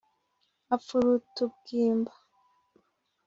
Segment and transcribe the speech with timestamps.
[0.73, 2.13] Apfuruta ubwimba